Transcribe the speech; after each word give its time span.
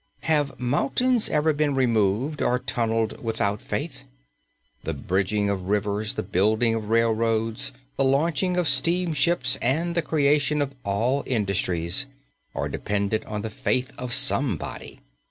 Have 0.21 0.59
mountains 0.59 1.29
ever 1.29 1.53
been 1.53 1.75
removed 1.75 2.41
or 2.41 2.57
tunnelled 2.57 3.23
without 3.23 3.61
faith? 3.61 4.03
The 4.83 4.95
bridging 4.95 5.47
of 5.47 5.67
rivers, 5.67 6.15
the 6.15 6.23
building 6.23 6.73
of 6.73 6.89
railroads, 6.89 7.71
the 7.97 8.03
launching 8.03 8.57
of 8.57 8.67
steamships, 8.67 9.57
and 9.57 9.93
the 9.93 10.01
creation 10.01 10.59
of 10.59 10.73
all 10.83 11.23
industries 11.27 12.07
are 12.55 12.67
dependent 12.67 13.23
on 13.25 13.43
the 13.43 13.51
faith 13.51 13.91
of 13.99 14.11
somebody. 14.11 15.01